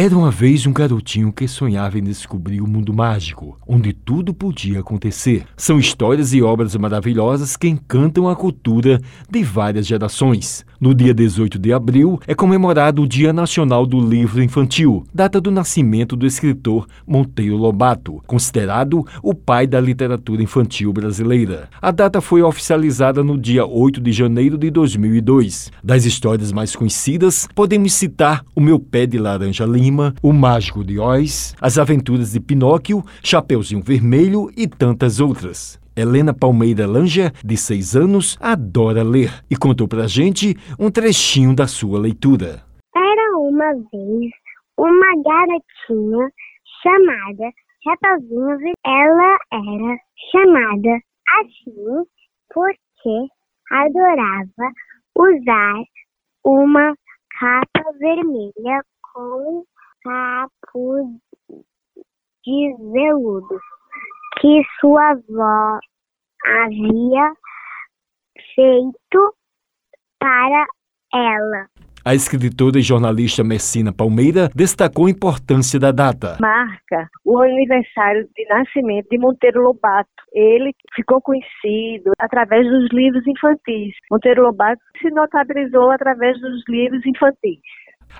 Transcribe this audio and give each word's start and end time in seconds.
Era 0.00 0.16
uma 0.16 0.30
vez 0.30 0.64
um 0.64 0.72
garotinho 0.72 1.32
que 1.32 1.48
sonhava 1.48 1.98
em 1.98 2.04
descobrir 2.04 2.60
o 2.60 2.68
mundo 2.68 2.94
mágico, 2.94 3.58
onde 3.66 3.92
tudo 3.92 4.32
podia 4.32 4.78
acontecer. 4.78 5.44
São 5.56 5.76
histórias 5.76 6.32
e 6.32 6.40
obras 6.40 6.76
maravilhosas 6.76 7.56
que 7.56 7.66
encantam 7.66 8.28
a 8.28 8.36
cultura 8.36 9.00
de 9.28 9.42
várias 9.42 9.88
gerações. 9.88 10.64
No 10.80 10.94
dia 10.94 11.12
18 11.12 11.58
de 11.58 11.72
abril 11.72 12.20
é 12.28 12.32
comemorado 12.36 13.02
o 13.02 13.08
Dia 13.08 13.32
Nacional 13.32 13.84
do 13.84 13.98
Livro 13.98 14.40
Infantil, 14.40 15.04
data 15.12 15.40
do 15.40 15.50
nascimento 15.50 16.14
do 16.14 16.24
escritor 16.24 16.86
Monteiro 17.04 17.56
Lobato, 17.56 18.22
considerado 18.24 19.04
o 19.20 19.34
pai 19.34 19.66
da 19.66 19.80
literatura 19.80 20.40
infantil 20.40 20.92
brasileira. 20.92 21.68
A 21.82 21.90
data 21.90 22.20
foi 22.20 22.40
oficializada 22.40 23.24
no 23.24 23.36
dia 23.36 23.66
8 23.66 24.00
de 24.00 24.12
janeiro 24.12 24.56
de 24.56 24.70
2002. 24.70 25.72
Das 25.82 26.04
histórias 26.04 26.52
mais 26.52 26.76
conhecidas, 26.76 27.48
podemos 27.52 27.92
citar 27.94 28.44
O 28.54 28.60
Meu 28.60 28.78
Pé 28.78 29.04
de 29.04 29.18
Laranja 29.18 29.66
O 30.22 30.32
Mágico 30.32 30.84
de 30.84 30.98
Oz, 30.98 31.54
As 31.60 31.78
Aventuras 31.78 32.32
de 32.32 32.40
Pinóquio, 32.40 33.02
Chapeuzinho 33.22 33.82
Vermelho 33.82 34.50
e 34.56 34.66
tantas 34.66 35.20
outras. 35.20 35.80
Helena 35.96 36.32
Palmeira 36.32 36.86
Langer, 36.86 37.32
de 37.44 37.56
seis 37.56 37.96
anos, 37.96 38.38
adora 38.40 39.02
ler 39.02 39.32
e 39.50 39.56
contou 39.56 39.88
pra 39.88 40.06
gente 40.06 40.56
um 40.78 40.90
trechinho 40.90 41.54
da 41.54 41.66
sua 41.66 41.98
leitura. 41.98 42.62
Era 42.94 43.38
uma 43.38 43.72
vez 43.74 44.30
uma 44.76 45.22
garotinha 45.24 46.28
chamada 46.82 47.52
Chapeuzinho 47.82 48.74
Ela 48.84 49.38
era 49.52 49.98
chamada 50.30 51.00
assim 51.40 52.04
porque 52.52 53.28
adorava 53.70 54.72
usar 55.16 55.82
uma 56.44 56.94
capa 57.38 57.90
vermelha 57.98 58.82
com 59.12 59.64
capuz 60.08 61.06
de 62.44 62.76
veludo 62.92 63.60
que 64.40 64.62
sua 64.80 65.10
avó 65.10 65.78
havia 66.44 67.32
feito 68.54 69.34
para 70.18 70.66
ela. 71.12 71.66
A 72.04 72.14
escritora 72.14 72.78
e 72.78 72.82
jornalista 72.82 73.44
Messina 73.44 73.92
Palmeira 73.92 74.48
destacou 74.54 75.06
a 75.06 75.10
importância 75.10 75.78
da 75.78 75.92
data. 75.92 76.38
Marca 76.40 77.06
o 77.22 77.38
aniversário 77.42 78.26
de 78.34 78.46
nascimento 78.48 79.08
de 79.10 79.18
Monteiro 79.18 79.60
Lobato. 79.60 80.08
Ele 80.32 80.72
ficou 80.94 81.20
conhecido 81.20 82.12
através 82.18 82.66
dos 82.66 82.88
livros 82.92 83.26
infantis. 83.26 83.94
Monteiro 84.10 84.42
Lobato 84.42 84.80
se 85.02 85.10
notabilizou 85.10 85.90
através 85.90 86.40
dos 86.40 86.62
livros 86.68 87.04
infantis. 87.04 87.60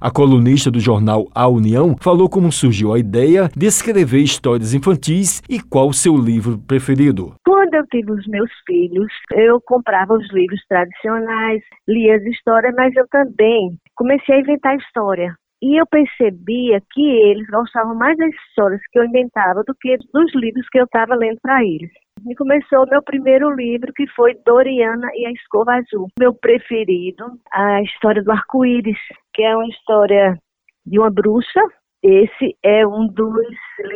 A 0.00 0.10
colunista 0.10 0.70
do 0.70 0.78
jornal 0.78 1.26
A 1.34 1.48
União 1.48 1.96
falou 2.00 2.28
como 2.28 2.52
surgiu 2.52 2.92
a 2.92 2.98
ideia 2.98 3.48
de 3.56 3.66
escrever 3.66 4.20
histórias 4.20 4.74
infantis 4.74 5.42
e 5.48 5.60
qual 5.60 5.92
seu 5.92 6.16
livro 6.16 6.58
preferido. 6.58 7.34
Quando 7.44 7.74
eu 7.74 7.86
tive 7.86 8.12
os 8.12 8.26
meus 8.26 8.50
filhos, 8.66 9.12
eu 9.32 9.60
comprava 9.60 10.14
os 10.14 10.32
livros 10.32 10.60
tradicionais, 10.68 11.62
lia 11.88 12.16
as 12.16 12.22
histórias, 12.22 12.74
mas 12.76 12.94
eu 12.96 13.06
também 13.08 13.76
comecei 13.96 14.36
a 14.36 14.40
inventar 14.40 14.76
história. 14.76 15.34
E 15.60 15.80
eu 15.80 15.84
percebia 15.86 16.80
que 16.92 17.02
eles 17.02 17.46
gostavam 17.48 17.94
mais 17.96 18.16
das 18.16 18.30
histórias 18.48 18.80
que 18.92 18.98
eu 18.98 19.04
inventava 19.04 19.64
do 19.66 19.74
que 19.74 19.96
dos 20.14 20.32
livros 20.34 20.66
que 20.70 20.78
eu 20.78 20.84
estava 20.84 21.16
lendo 21.16 21.38
para 21.42 21.64
eles. 21.64 21.90
E 22.26 22.34
começou 22.34 22.84
o 22.84 22.90
meu 22.90 23.02
primeiro 23.02 23.54
livro, 23.54 23.92
que 23.94 24.06
foi 24.08 24.34
Doriana 24.44 25.08
e 25.14 25.26
a 25.26 25.32
Escova 25.32 25.74
Azul. 25.74 26.08
Meu 26.18 26.34
preferido, 26.34 27.24
a 27.52 27.82
história 27.82 28.22
do 28.22 28.32
arco-íris, 28.32 28.98
que 29.34 29.42
é 29.42 29.54
uma 29.54 29.66
história 29.68 30.36
de 30.84 30.98
uma 30.98 31.10
bruxa. 31.10 31.60
Esse 32.02 32.56
é 32.64 32.86
um 32.86 33.06
dos 33.06 33.46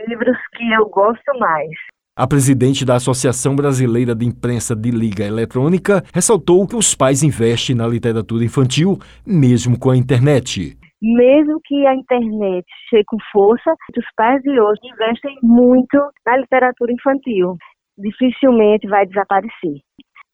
livros 0.09 0.37
que 0.56 0.73
eu 0.73 0.89
gosto 0.89 1.39
mais. 1.39 1.70
A 2.17 2.27
presidente 2.27 2.84
da 2.84 2.97
Associação 2.97 3.56
Brasileira 3.56 4.15
de 4.15 4.27
Imprensa 4.27 4.77
de 4.77 4.91
Liga 4.91 5.25
Eletrônica 5.25 6.03
ressaltou 6.12 6.66
que 6.66 6.77
os 6.77 6.94
pais 6.94 7.22
investem 7.22 7.75
na 7.75 7.87
literatura 7.87 8.44
infantil, 8.44 8.99
mesmo 9.27 9.78
com 9.78 9.91
a 9.91 9.97
internet. 9.97 10.77
Mesmo 11.00 11.59
que 11.65 11.87
a 11.87 11.94
internet 11.94 12.66
chegue 12.89 13.04
com 13.06 13.16
força, 13.33 13.72
os 13.97 14.04
pais 14.15 14.43
de 14.43 14.60
hoje 14.60 14.81
investem 14.84 15.37
muito 15.43 15.97
na 16.27 16.37
literatura 16.37 16.93
infantil 16.93 17.56
dificilmente 18.03 18.89
vai 18.89 19.07
desaparecer. 19.07 19.81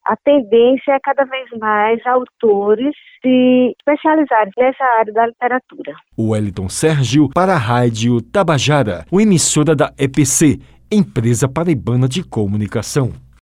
A 0.05 0.17
tendência 0.17 0.93
é 0.93 0.99
cada 1.03 1.25
vez 1.25 1.51
mais 1.61 2.01
autores 2.07 2.95
se 3.21 3.75
especializarem 3.79 4.53
nessa 4.57 4.83
área 4.99 5.13
da 5.13 5.27
literatura. 5.27 5.95
O 6.17 6.31
Wellington 6.31 6.69
Sérgio 6.71 7.29
para 7.29 7.53
a 7.53 7.59
Rádio 7.59 8.23
Tabajara, 8.23 9.05
emissora 9.13 9.77
da 9.77 9.93
EPC, 9.99 10.59
Empresa 10.91 11.47
Paraibana 11.47 12.09
de 12.09 12.25
Comunicação. 12.25 13.28